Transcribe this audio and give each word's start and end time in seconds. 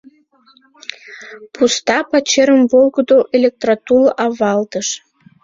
Пуста 1.53 1.97
пачерым 2.09 2.61
волгыдо 2.71 3.19
электротул 3.37 4.03
авалтыш. 4.25 4.87